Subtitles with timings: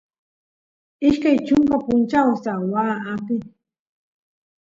[1.07, 3.41] ashkay chunka punchawsta waa apin